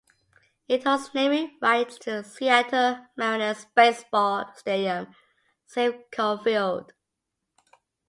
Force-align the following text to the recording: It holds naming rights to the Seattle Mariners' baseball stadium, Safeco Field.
It 0.67 0.83
holds 0.83 1.13
naming 1.13 1.59
rights 1.61 1.99
to 1.99 2.09
the 2.09 2.23
Seattle 2.23 3.05
Mariners' 3.15 3.67
baseball 3.75 4.49
stadium, 4.55 5.13
Safeco 5.69 6.43
Field. 6.43 6.93